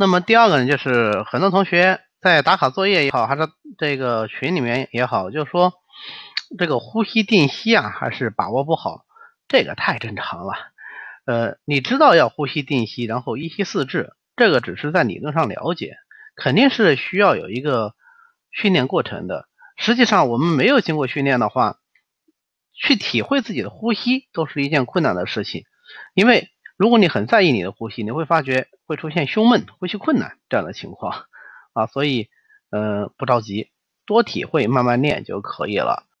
[0.00, 3.48] 那么第二个呢，就是很多同学在打卡作业也好，还是
[3.78, 5.72] 这个群里面也好，就是说
[6.56, 9.04] 这个呼吸定息啊，还是把握不好，
[9.48, 10.52] 这个太正常了。
[11.26, 15.96] 呃，你知道要呼吸定息，然后一息四至，这个只是在理论上了解，
[16.36, 17.96] 肯定是需要有一个
[18.52, 19.48] 训练过程的。
[19.76, 21.78] 实际上，我们没有经过训练的话，
[22.72, 25.64] 去体会自己的呼吸都是一件困难的事情。
[26.14, 31.26] 因为如果你很在意你的呼吸，你会发觉会出现胸闷、呼吸困难这样的情况
[31.74, 31.86] 啊。
[31.86, 32.28] 所以，
[32.70, 33.70] 嗯，不着急，
[34.06, 36.08] 多体会，慢慢练就可以了。